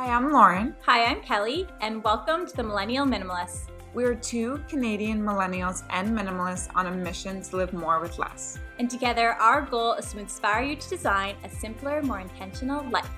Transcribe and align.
Hi, 0.00 0.08
I'm 0.08 0.32
Lauren. 0.32 0.74
Hi, 0.86 1.04
I'm 1.04 1.20
Kelly, 1.20 1.66
and 1.82 2.02
welcome 2.02 2.46
to 2.46 2.56
the 2.56 2.62
Millennial 2.62 3.04
Minimalists. 3.04 3.68
We're 3.92 4.14
two 4.14 4.58
Canadian 4.66 5.20
millennials 5.20 5.82
and 5.90 6.08
minimalists 6.18 6.74
on 6.74 6.86
a 6.86 6.90
mission 6.90 7.42
to 7.42 7.56
live 7.56 7.74
more 7.74 8.00
with 8.00 8.18
less. 8.18 8.58
And 8.78 8.88
together, 8.88 9.32
our 9.34 9.60
goal 9.60 9.92
is 9.92 10.10
to 10.12 10.18
inspire 10.18 10.64
you 10.64 10.76
to 10.76 10.88
design 10.88 11.36
a 11.44 11.50
simpler, 11.50 12.00
more 12.02 12.18
intentional 12.18 12.82
life. 12.88 13.10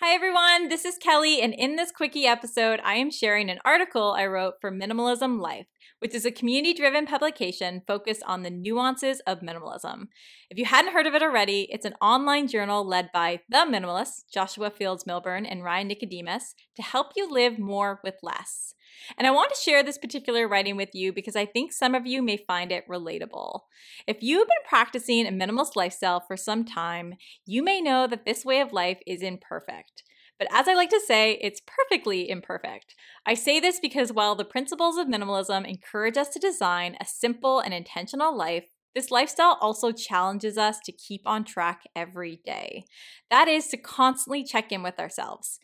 Hi, 0.00 0.12
everyone. 0.12 0.68
This 0.68 0.84
is 0.84 0.98
Kelly, 0.98 1.40
and 1.40 1.54
in 1.54 1.76
this 1.76 1.92
quickie 1.92 2.26
episode, 2.26 2.80
I 2.82 2.94
am 2.94 3.12
sharing 3.12 3.48
an 3.48 3.60
article 3.64 4.16
I 4.18 4.26
wrote 4.26 4.54
for 4.60 4.72
Minimalism 4.72 5.40
Life 5.40 5.68
which 5.98 6.14
is 6.14 6.24
a 6.24 6.30
community 6.30 6.74
driven 6.74 7.06
publication 7.06 7.82
focused 7.86 8.22
on 8.26 8.42
the 8.42 8.50
nuances 8.50 9.20
of 9.26 9.40
minimalism. 9.40 10.08
If 10.50 10.58
you 10.58 10.64
hadn't 10.64 10.92
heard 10.92 11.06
of 11.06 11.14
it 11.14 11.22
already, 11.22 11.68
it's 11.70 11.86
an 11.86 11.94
online 12.00 12.48
journal 12.48 12.86
led 12.86 13.10
by 13.12 13.40
the 13.48 13.66
minimalists, 13.68 14.24
Joshua 14.32 14.70
Fields 14.70 15.04
Millburn 15.04 15.46
and 15.48 15.64
Ryan 15.64 15.88
Nicodemus, 15.88 16.54
to 16.76 16.82
help 16.82 17.12
you 17.16 17.30
live 17.30 17.58
more 17.58 18.00
with 18.02 18.16
less. 18.22 18.74
And 19.16 19.26
I 19.26 19.30
want 19.30 19.52
to 19.52 19.60
share 19.60 19.82
this 19.82 19.98
particular 19.98 20.46
writing 20.46 20.76
with 20.76 20.94
you 20.94 21.12
because 21.12 21.36
I 21.36 21.46
think 21.46 21.72
some 21.72 21.94
of 21.94 22.06
you 22.06 22.22
may 22.22 22.36
find 22.36 22.70
it 22.72 22.88
relatable. 22.88 23.60
If 24.06 24.18
you've 24.22 24.48
been 24.48 24.68
practicing 24.68 25.26
a 25.26 25.30
minimalist 25.30 25.76
lifestyle 25.76 26.20
for 26.20 26.36
some 26.36 26.64
time, 26.64 27.14
you 27.46 27.62
may 27.62 27.80
know 27.80 28.06
that 28.06 28.24
this 28.24 28.44
way 28.44 28.60
of 28.60 28.72
life 28.72 28.98
is 29.06 29.22
imperfect. 29.22 30.02
But 30.42 30.58
as 30.58 30.66
I 30.66 30.74
like 30.74 30.90
to 30.90 31.00
say, 31.06 31.38
it's 31.40 31.60
perfectly 31.64 32.28
imperfect. 32.28 32.96
I 33.24 33.34
say 33.34 33.60
this 33.60 33.78
because 33.78 34.12
while 34.12 34.34
the 34.34 34.44
principles 34.44 34.96
of 34.96 35.06
minimalism 35.06 35.64
encourage 35.64 36.16
us 36.16 36.30
to 36.30 36.40
design 36.40 36.96
a 37.00 37.04
simple 37.04 37.60
and 37.60 37.72
intentional 37.72 38.36
life, 38.36 38.64
this 38.92 39.12
lifestyle 39.12 39.56
also 39.60 39.92
challenges 39.92 40.58
us 40.58 40.80
to 40.80 40.90
keep 40.90 41.20
on 41.26 41.44
track 41.44 41.82
every 41.94 42.40
day. 42.44 42.86
That 43.30 43.46
is, 43.46 43.68
to 43.68 43.76
constantly 43.76 44.42
check 44.42 44.72
in 44.72 44.82
with 44.82 44.98
ourselves. 44.98 45.60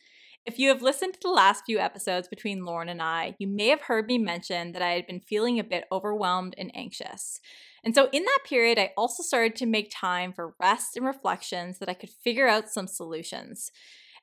If 0.46 0.60
you 0.60 0.68
have 0.68 0.80
listened 0.80 1.14
to 1.14 1.20
the 1.24 1.30
last 1.30 1.64
few 1.66 1.80
episodes 1.80 2.28
between 2.28 2.64
Lauren 2.64 2.88
and 2.88 3.02
I, 3.02 3.34
you 3.40 3.48
may 3.48 3.70
have 3.70 3.82
heard 3.82 4.06
me 4.06 4.16
mention 4.16 4.70
that 4.72 4.82
I 4.82 4.90
had 4.90 5.08
been 5.08 5.18
feeling 5.18 5.58
a 5.58 5.64
bit 5.64 5.86
overwhelmed 5.90 6.54
and 6.56 6.70
anxious. 6.76 7.40
And 7.82 7.96
so, 7.96 8.08
in 8.12 8.22
that 8.22 8.38
period, 8.48 8.78
I 8.78 8.92
also 8.96 9.24
started 9.24 9.56
to 9.56 9.66
make 9.66 9.90
time 9.92 10.32
for 10.32 10.54
rest 10.60 10.96
and 10.96 11.04
reflections 11.04 11.80
that 11.80 11.88
I 11.88 11.94
could 11.94 12.10
figure 12.10 12.46
out 12.46 12.68
some 12.68 12.86
solutions 12.86 13.72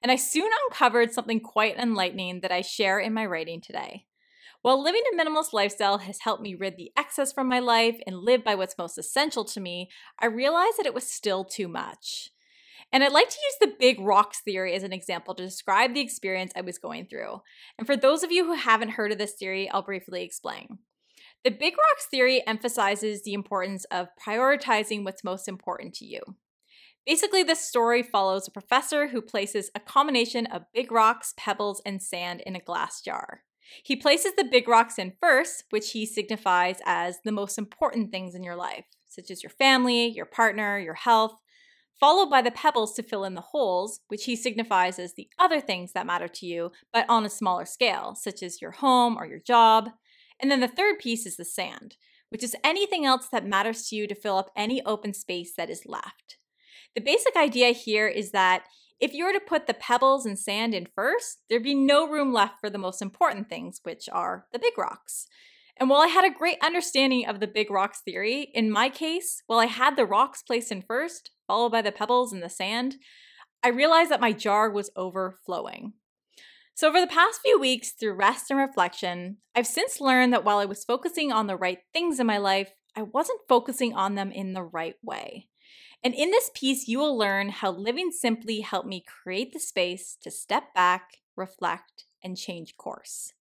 and 0.06 0.12
I 0.12 0.18
soon 0.18 0.52
uncovered 0.68 1.12
something 1.12 1.40
quite 1.40 1.80
enlightening 1.80 2.42
that 2.42 2.52
I 2.52 2.62
share 2.62 3.00
in 3.00 3.12
my 3.12 3.26
writing 3.26 3.60
today. 3.60 4.06
While 4.62 4.84
living 4.84 5.02
a 5.12 5.18
minimalist 5.18 5.52
lifestyle 5.52 5.98
has 5.98 6.20
helped 6.20 6.44
me 6.44 6.54
rid 6.54 6.78
the 6.78 6.92
excess 6.96 7.34
from 7.34 7.48
my 7.48 7.58
life 7.58 7.96
and 8.06 8.20
live 8.20 8.44
by 8.44 8.54
what's 8.54 8.78
most 8.78 9.00
essential 9.00 9.44
to 9.46 9.60
me, 9.60 9.90
I 10.20 10.28
realized 10.28 10.78
that 10.78 10.86
it 10.86 10.94
was 10.94 11.08
still 11.08 11.44
too 11.44 11.68
much. 11.68 12.30
And 12.94 13.04
I'd 13.04 13.14
like 13.14 13.30
to 13.30 13.40
use 13.46 13.56
the 13.60 13.76
big 13.80 14.00
rocks 14.00 14.42
theory 14.42 14.76
as 14.76 14.84
an 14.84 14.94
example 14.94 15.34
to 15.34 15.44
describe 15.44 15.96
the 15.96 16.02
experience 16.02 16.54
I 16.56 16.62
was 16.62 16.78
going 16.78 17.08
through. 17.08 17.42
And 17.80 17.88
for 17.88 17.98
those 17.98 18.22
of 18.22 18.32
you 18.32 18.46
who 18.46 18.54
haven't 18.54 18.90
heard 18.90 19.12
of 19.12 19.18
this 19.18 19.34
theory, 19.34 19.68
I'll 19.72 19.82
briefly 19.82 20.22
explain. 20.22 20.78
The 21.44 21.50
big 21.50 21.74
rocks 21.80 22.06
theory 22.06 22.46
emphasizes 22.46 23.24
the 23.24 23.34
importance 23.34 23.86
of 23.86 24.10
prioritizing 24.24 25.04
what's 25.04 25.24
most 25.24 25.48
important 25.48 25.96
to 25.96 26.06
you. 26.06 26.22
Basically, 27.06 27.44
this 27.44 27.62
story 27.62 28.02
follows 28.02 28.48
a 28.48 28.52
professor 28.52 29.08
who 29.08 29.22
places 29.22 29.70
a 29.76 29.80
combination 29.80 30.48
of 30.48 30.72
big 30.74 30.92
rocks, 30.92 31.34
pebbles, 31.38 31.82
and 31.86 32.02
sand 32.02 32.42
in 32.42 32.56
a 32.56 32.60
glass 32.60 33.02
jar. 33.02 33.44
He 33.84 33.96
places 33.96 34.34
the 34.36 34.44
big 34.44 34.68
rocks 34.68 34.98
in 34.98 35.14
first, 35.22 35.66
which 35.70 35.92
he 35.92 36.06
signifies 36.06 36.78
as 36.86 37.20
the 37.24 37.32
most 37.32 37.58
important 37.58 38.12
things 38.12 38.34
in 38.34 38.44
your 38.44 38.56
life, 38.56 38.86
such 39.08 39.30
as 39.30 39.44
your 39.44 39.52
family, 39.52 40.08
your 40.08 40.26
partner, 40.26 40.80
your 40.80 40.96
health, 40.96 41.40
followed 42.00 42.30
by 42.30 42.42
the 42.42 42.52
pebbles 42.52 42.94
to 42.94 43.04
fill 43.04 43.24
in 43.24 43.36
the 43.36 43.42
holes, 43.42 44.02
which 44.08 44.26
he 44.26 44.36
signifies 44.36 45.00
as 45.00 45.14
the 45.14 45.30
other 45.40 45.62
things 45.62 45.94
that 45.94 46.06
matter 46.06 46.28
to 46.28 46.46
you, 46.46 46.72
but 46.92 47.06
on 47.08 47.26
a 47.26 47.30
smaller 47.30 47.66
scale, 47.66 48.16
such 48.16 48.42
as 48.44 48.62
your 48.62 48.72
home 48.72 49.16
or 49.18 49.26
your 49.26 49.40
job. 49.40 49.90
And 50.40 50.52
then 50.52 50.60
the 50.60 50.68
third 50.68 51.00
piece 51.00 51.26
is 51.26 51.38
the 51.38 51.46
sand, 51.46 51.98
which 52.30 52.44
is 52.44 52.56
anything 52.64 53.06
else 53.06 53.28
that 53.28 53.46
matters 53.46 53.88
to 53.88 53.96
you 53.96 54.08
to 54.08 54.16
fill 54.16 54.38
up 54.38 54.52
any 54.56 54.84
open 54.86 55.14
space 55.14 55.54
that 55.56 55.70
is 55.70 55.86
left. 55.86 56.38
The 56.96 57.02
basic 57.02 57.36
idea 57.36 57.72
here 57.72 58.08
is 58.08 58.32
that 58.32 58.64
if 59.02 59.14
you 59.14 59.26
were 59.26 59.34
to 59.34 59.42
put 59.42 59.68
the 59.68 59.74
pebbles 59.74 60.26
and 60.26 60.40
sand 60.40 60.74
in 60.74 60.88
first, 60.96 61.40
there'd 61.50 61.62
be 61.62 61.76
no 61.76 62.08
room 62.08 62.32
left 62.32 62.62
for 62.62 62.70
the 62.70 62.78
most 62.78 63.02
important 63.02 63.50
things, 63.50 63.82
which 63.84 64.08
are 64.12 64.48
the 64.54 64.60
big 64.60 64.78
rocks. 64.78 65.28
And 65.78 65.90
while 65.90 66.02
I 66.02 66.08
had 66.08 66.24
a 66.24 66.34
great 66.34 66.58
understanding 66.64 67.28
of 67.28 67.42
the 67.42 67.48
big 67.48 67.70
rocks 67.70 68.00
theory, 68.00 68.50
in 68.54 68.72
my 68.72 68.88
case, 68.88 69.44
while 69.48 69.60
I 69.60 69.66
had 69.66 69.98
the 69.98 70.06
rocks 70.06 70.42
placed 70.42 70.72
in 70.72 70.82
first, 70.82 71.32
followed 71.48 71.72
by 71.72 71.82
the 71.82 71.92
pebbles 71.92 72.32
and 72.32 72.42
the 72.42 72.50
sand, 72.50 72.96
I 73.62 73.70
realized 73.70 74.10
that 74.12 74.22
my 74.22 74.32
jar 74.32 74.70
was 74.70 74.90
overflowing. 74.96 75.94
So, 76.76 76.88
over 76.88 77.02
the 77.02 77.08
past 77.08 77.42
few 77.42 77.60
weeks, 77.60 77.92
through 77.92 78.14
rest 78.14 78.50
and 78.50 78.60
reflection, 78.60 79.38
I've 79.54 79.68
since 79.68 80.00
learned 80.00 80.32
that 80.34 80.46
while 80.46 80.60
I 80.60 80.66
was 80.66 80.86
focusing 80.86 81.32
on 81.32 81.48
the 81.48 81.56
right 81.58 81.80
things 81.94 82.20
in 82.20 82.28
my 82.28 82.38
life, 82.38 82.72
I 82.96 83.02
wasn't 83.02 83.42
focusing 83.48 83.94
on 83.94 84.16
them 84.16 84.32
in 84.32 84.54
the 84.54 84.64
right 84.64 84.96
way. 85.02 85.48
And 86.04 86.14
in 86.14 86.32
this 86.32 86.52
piece, 86.54 86.88
you 86.88 87.00
will 87.00 87.18
learn 87.18 87.50
how 87.50 87.72
living 87.72 88.12
simply 88.12 88.62
helped 88.62 88.88
me 88.88 89.04
create 89.06 89.54
the 89.54 89.60
space 89.60 90.18
to 90.22 90.32
step 90.32 90.74
back, 90.74 91.18
reflect, 91.36 92.06
and 92.24 92.38
change 92.38 92.78
course. 92.78 93.34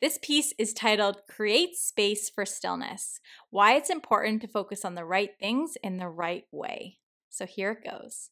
This 0.00 0.18
piece 0.22 0.52
is 0.58 0.72
titled 0.72 1.22
Create 1.28 1.76
Space 1.76 2.30
for 2.30 2.44
Stillness 2.44 3.20
Why 3.50 3.74
It's 3.74 3.90
Important 3.90 4.42
to 4.42 4.48
Focus 4.48 4.84
on 4.84 4.94
the 4.94 5.04
Right 5.04 5.30
Things 5.40 5.76
in 5.82 5.96
the 5.96 6.08
Right 6.08 6.44
Way. 6.52 6.98
So 7.30 7.46
here 7.46 7.72
it 7.72 7.88
goes. 7.88 8.30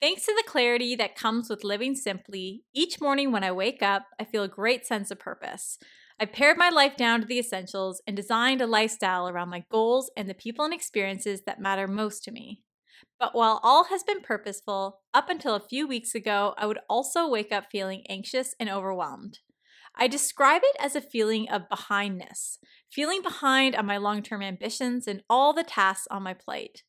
Thanks 0.00 0.24
to 0.26 0.34
the 0.36 0.48
clarity 0.48 0.94
that 0.96 1.16
comes 1.16 1.50
with 1.50 1.64
living 1.64 1.94
simply, 1.94 2.64
each 2.74 3.00
morning 3.00 3.32
when 3.32 3.44
I 3.44 3.52
wake 3.52 3.82
up, 3.82 4.06
I 4.18 4.24
feel 4.24 4.42
a 4.42 4.48
great 4.48 4.86
sense 4.86 5.10
of 5.10 5.18
purpose. 5.18 5.78
I've 6.18 6.32
pared 6.32 6.56
my 6.56 6.70
life 6.70 6.96
down 6.96 7.20
to 7.20 7.26
the 7.26 7.38
essentials 7.38 8.00
and 8.06 8.16
designed 8.16 8.62
a 8.62 8.66
lifestyle 8.66 9.28
around 9.28 9.50
my 9.50 9.64
goals 9.70 10.10
and 10.16 10.30
the 10.30 10.34
people 10.34 10.64
and 10.64 10.72
experiences 10.72 11.42
that 11.42 11.60
matter 11.60 11.86
most 11.86 12.24
to 12.24 12.30
me. 12.30 12.62
But 13.18 13.34
while 13.34 13.60
all 13.62 13.84
has 13.84 14.02
been 14.02 14.20
purposeful, 14.20 15.00
up 15.14 15.30
until 15.30 15.54
a 15.54 15.60
few 15.60 15.86
weeks 15.86 16.14
ago, 16.14 16.54
I 16.58 16.66
would 16.66 16.78
also 16.88 17.28
wake 17.28 17.52
up 17.52 17.70
feeling 17.70 18.04
anxious 18.08 18.54
and 18.60 18.68
overwhelmed. 18.68 19.38
I 19.94 20.08
describe 20.08 20.62
it 20.64 20.76
as 20.78 20.94
a 20.94 21.00
feeling 21.00 21.48
of 21.48 21.70
behindness, 21.70 22.58
feeling 22.90 23.22
behind 23.22 23.74
on 23.74 23.86
my 23.86 23.96
long 23.96 24.22
term 24.22 24.42
ambitions 24.42 25.06
and 25.06 25.22
all 25.30 25.52
the 25.54 25.64
tasks 25.64 26.06
on 26.10 26.22
my 26.22 26.34
plate. 26.34 26.82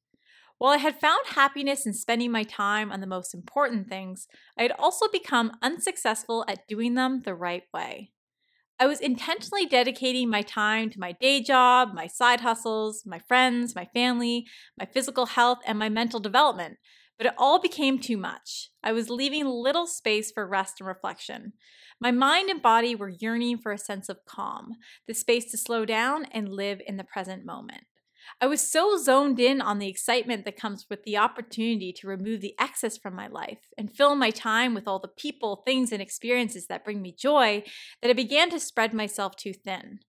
While 0.57 0.73
I 0.73 0.78
had 0.78 1.00
found 1.00 1.28
happiness 1.28 1.85
in 1.85 1.94
spending 1.94 2.31
my 2.31 2.44
time 2.44 2.91
on 2.91 3.00
the 3.00 3.07
most 3.07 3.34
important 3.34 3.88
things, 3.88 4.28
I 4.57 4.63
had 4.63 4.72
also 4.72 5.07
become 5.07 5.51
unsuccessful 5.62 6.44
at 6.47 6.67
doing 6.67 6.96
them 6.96 7.22
the 7.22 7.35
right 7.35 7.63
way. 7.73 8.12
I 8.80 8.86
was 8.86 9.00
intentionally 9.00 9.66
dedicating 9.66 10.30
my 10.30 10.44
time 10.44 10.92
to 10.92 11.00
my 11.00 11.14
day 11.14 11.42
job, 11.42 11.94
my 11.96 12.06
side 12.06 12.42
hustles, 12.42 13.04
my 13.08 13.20
friends, 13.28 13.74
my 13.74 13.86
family, 13.86 14.46
my 14.80 14.86
physical 14.86 15.26
health, 15.26 15.60
and 15.66 15.80
my 15.80 15.90
mental 15.90 16.20
development, 16.20 16.78
but 17.18 17.26
it 17.26 17.34
all 17.40 17.60
became 17.60 17.98
too 17.98 18.18
much. 18.18 18.70
I 18.84 18.92
was 18.92 19.10
leaving 19.10 19.48
little 19.48 19.88
space 19.88 20.32
for 20.32 20.48
rest 20.48 20.80
and 20.80 20.88
reflection. 20.88 21.54
My 22.00 22.12
mind 22.12 22.52
and 22.52 22.62
body 22.62 22.94
were 22.94 23.10
yearning 23.10 23.58
for 23.58 23.72
a 23.72 23.80
sense 23.80 24.10
of 24.10 24.26
calm, 24.28 24.76
the 25.08 25.16
space 25.16 25.50
to 25.52 25.58
slow 25.58 25.84
down 25.84 26.26
and 26.26 26.54
live 26.54 26.80
in 26.86 26.98
the 26.98 27.04
present 27.04 27.44
moment. 27.44 27.86
I 28.42 28.48
was 28.48 28.62
so 28.62 28.98
zoned 28.98 29.40
in 29.40 29.62
on 29.62 29.80
the 29.80 29.88
excitement 29.88 30.46
that 30.46 30.60
comes 30.60 30.86
with 30.90 31.04
the 31.04 31.18
opportunity 31.18 31.94
to 31.94 32.08
remove 32.08 32.42
the 32.42 32.56
excess 32.60 32.98
from 32.98 33.16
my 33.16 33.28
life 33.28 33.70
and 33.78 33.92
fill 33.92 34.16
my 34.16 34.30
time 34.30 34.74
with 34.74 34.88
all 34.88 35.00
the 35.00 35.08
people, 35.08 35.64
things, 35.66 35.92
and 35.92 36.02
experiences 36.02 36.68
that 36.68 36.86
bring 36.86 37.02
me 37.02 37.16
joy 37.18 37.64
that 38.02 38.10
I 38.10 38.14
began 38.14 38.50
to 38.52 38.60
spread 38.60 38.94
myself 38.94 39.36
too 39.36 39.54
thin. 39.54 40.00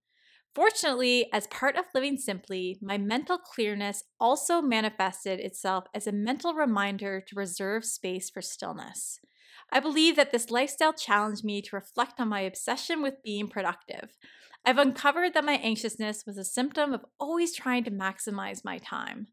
Fortunately, 0.55 1.29
as 1.33 1.47
part 1.47 1.77
of 1.77 1.85
living 1.95 2.17
simply, 2.17 2.79
my 2.83 2.99
mental 2.99 3.39
clearness 3.39 4.03
also 4.19 4.61
manifested 4.61 5.39
itself 5.39 5.85
as 5.95 6.07
a 6.07 6.13
mental 6.13 6.55
reminder 6.55 7.21
to 7.21 7.37
reserve 7.37 7.85
space 7.85 8.29
for 8.29 8.43
stillness. 8.43 9.21
I 9.71 9.81
believe 9.81 10.17
that 10.17 10.33
this 10.33 10.51
lifestyle 10.51 10.93
challenged 10.93 11.45
me 11.45 11.61
to 11.63 11.77
reflect 11.77 12.21
on 12.21 12.29
my 12.29 12.41
obsession 12.41 13.03
with 13.03 13.23
being 13.23 13.49
productive. 13.49 14.17
I've 14.65 14.79
uncovered 14.79 15.35
that 15.35 15.45
my 15.45 15.55
anxiousness 15.55 16.25
was 16.27 16.39
a 16.39 16.45
symptom 16.45 16.93
of 16.93 17.05
always 17.19 17.55
trying 17.55 17.85
to 17.85 17.91
maximize 17.91 18.65
my 18.65 18.79
time. 18.79 19.29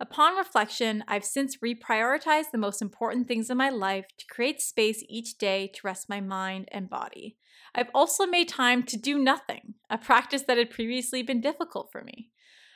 Upon 0.00 0.36
reflection, 0.36 1.04
I've 1.06 1.24
since 1.24 1.58
reprioritized 1.58 2.50
the 2.50 2.58
most 2.58 2.82
important 2.82 3.28
things 3.28 3.50
in 3.50 3.56
my 3.56 3.68
life 3.68 4.06
to 4.18 4.26
create 4.26 4.60
space 4.60 5.04
each 5.08 5.38
day 5.38 5.70
to 5.74 5.80
rest 5.84 6.08
my 6.08 6.20
mind 6.20 6.68
and 6.72 6.90
body. 6.90 7.36
I've 7.74 7.90
also 7.94 8.26
made 8.26 8.48
time 8.48 8.82
to 8.84 8.96
do 8.96 9.18
nothing, 9.18 9.74
a 9.88 9.98
practice 9.98 10.42
that 10.42 10.58
had 10.58 10.70
previously 10.70 11.22
been 11.22 11.40
difficult 11.40 11.90
for 11.92 12.02
me. 12.02 12.30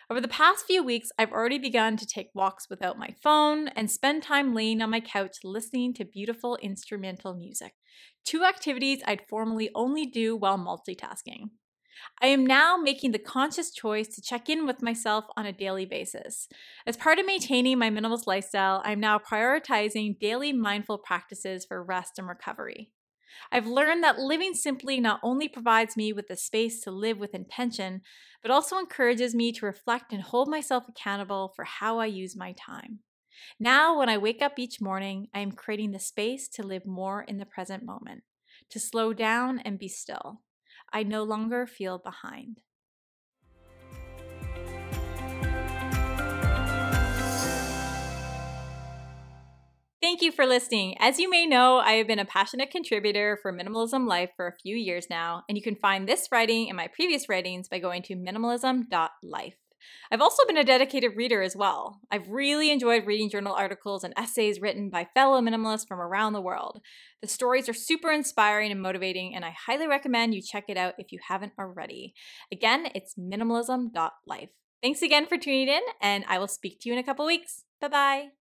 Over 0.08 0.20
the 0.20 0.28
past 0.28 0.66
few 0.66 0.84
weeks, 0.84 1.08
I've 1.18 1.32
already 1.32 1.58
begun 1.58 1.96
to 1.96 2.06
take 2.06 2.30
walks 2.32 2.70
without 2.70 2.96
my 2.96 3.16
phone 3.24 3.66
and 3.68 3.90
spend 3.90 4.22
time 4.22 4.54
laying 4.54 4.80
on 4.80 4.90
my 4.90 5.00
couch 5.00 5.38
listening 5.42 5.94
to 5.94 6.04
beautiful 6.04 6.56
instrumental 6.62 7.34
music. 7.34 7.72
Two 8.24 8.44
activities 8.44 9.02
I'd 9.04 9.26
formerly 9.28 9.68
only 9.74 10.06
do 10.06 10.36
while 10.36 10.58
multitasking. 10.58 11.50
I 12.22 12.28
am 12.28 12.46
now 12.46 12.76
making 12.76 13.10
the 13.10 13.18
conscious 13.18 13.72
choice 13.72 14.06
to 14.14 14.22
check 14.22 14.48
in 14.48 14.64
with 14.64 14.80
myself 14.80 15.24
on 15.36 15.44
a 15.44 15.52
daily 15.52 15.86
basis. 15.86 16.46
As 16.86 16.96
part 16.96 17.18
of 17.18 17.26
maintaining 17.26 17.76
my 17.76 17.90
minimalist 17.90 18.28
lifestyle, 18.28 18.82
I'm 18.84 19.00
now 19.00 19.18
prioritizing 19.18 20.20
daily 20.20 20.52
mindful 20.52 20.98
practices 20.98 21.64
for 21.66 21.82
rest 21.82 22.12
and 22.18 22.28
recovery. 22.28 22.92
I've 23.50 23.66
learned 23.66 24.02
that 24.04 24.18
living 24.18 24.54
simply 24.54 25.00
not 25.00 25.20
only 25.22 25.48
provides 25.48 25.96
me 25.96 26.12
with 26.12 26.28
the 26.28 26.36
space 26.36 26.80
to 26.82 26.90
live 26.90 27.18
with 27.18 27.34
intention, 27.34 28.02
but 28.42 28.50
also 28.50 28.78
encourages 28.78 29.34
me 29.34 29.52
to 29.52 29.66
reflect 29.66 30.12
and 30.12 30.22
hold 30.22 30.48
myself 30.48 30.84
accountable 30.88 31.52
for 31.54 31.64
how 31.64 31.98
I 31.98 32.06
use 32.06 32.36
my 32.36 32.52
time. 32.52 33.00
Now, 33.60 33.98
when 33.98 34.08
I 34.08 34.18
wake 34.18 34.42
up 34.42 34.58
each 34.58 34.80
morning, 34.80 35.28
I 35.34 35.40
am 35.40 35.52
creating 35.52 35.92
the 35.92 35.98
space 35.98 36.48
to 36.50 36.62
live 36.62 36.86
more 36.86 37.22
in 37.22 37.38
the 37.38 37.46
present 37.46 37.84
moment, 37.84 38.22
to 38.70 38.80
slow 38.80 39.12
down 39.12 39.58
and 39.60 39.78
be 39.78 39.88
still. 39.88 40.42
I 40.92 41.02
no 41.02 41.22
longer 41.22 41.66
feel 41.66 41.98
behind. 41.98 42.62
Thank 50.16 50.32
you 50.32 50.32
for 50.32 50.46
listening. 50.46 50.96
As 50.98 51.18
you 51.18 51.28
may 51.28 51.44
know, 51.44 51.76
I 51.76 51.92
have 51.96 52.06
been 52.06 52.18
a 52.18 52.24
passionate 52.24 52.70
contributor 52.70 53.38
for 53.42 53.52
Minimalism 53.52 54.08
Life 54.08 54.30
for 54.34 54.46
a 54.46 54.56
few 54.62 54.74
years 54.74 55.08
now, 55.10 55.42
and 55.46 55.58
you 55.58 55.62
can 55.62 55.76
find 55.76 56.08
this 56.08 56.28
writing 56.32 56.70
and 56.70 56.76
my 56.78 56.86
previous 56.86 57.28
writings 57.28 57.68
by 57.68 57.80
going 57.80 58.00
to 58.04 58.16
minimalism.life. 58.16 59.56
I've 60.10 60.22
also 60.22 60.46
been 60.46 60.56
a 60.56 60.64
dedicated 60.64 61.16
reader 61.16 61.42
as 61.42 61.54
well. 61.54 62.00
I've 62.10 62.30
really 62.30 62.70
enjoyed 62.70 63.04
reading 63.04 63.28
journal 63.28 63.54
articles 63.54 64.04
and 64.04 64.14
essays 64.16 64.58
written 64.58 64.88
by 64.88 65.06
fellow 65.12 65.38
minimalists 65.42 65.86
from 65.86 66.00
around 66.00 66.32
the 66.32 66.40
world. 66.40 66.80
The 67.20 67.28
stories 67.28 67.68
are 67.68 67.74
super 67.74 68.10
inspiring 68.10 68.72
and 68.72 68.80
motivating, 68.80 69.34
and 69.34 69.44
I 69.44 69.54
highly 69.66 69.86
recommend 69.86 70.34
you 70.34 70.40
check 70.40 70.64
it 70.68 70.78
out 70.78 70.94
if 70.96 71.12
you 71.12 71.18
haven't 71.28 71.52
already. 71.58 72.14
Again, 72.50 72.88
it's 72.94 73.16
minimalism.life. 73.16 74.48
Thanks 74.82 75.02
again 75.02 75.26
for 75.26 75.36
tuning 75.36 75.68
in, 75.68 75.82
and 76.00 76.24
I 76.26 76.38
will 76.38 76.48
speak 76.48 76.80
to 76.80 76.88
you 76.88 76.94
in 76.94 76.98
a 76.98 77.04
couple 77.04 77.26
weeks. 77.26 77.64
Bye 77.82 77.88
bye. 77.88 78.36